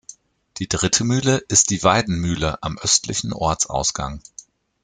[0.57, 4.23] Die dritte Mühle ist die Weidenmühle am östlichen Ortsausgang.